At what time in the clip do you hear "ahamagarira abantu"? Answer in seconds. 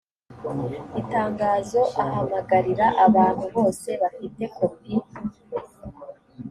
2.03-3.45